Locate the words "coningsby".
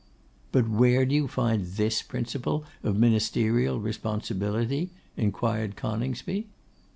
5.75-6.47